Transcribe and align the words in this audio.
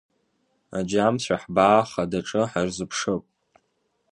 Аџьамцәа 0.77 1.35
ҳбаа 1.41 1.81
хадаҿы 1.89 2.41
ҳарзыԥшып. 2.51 3.23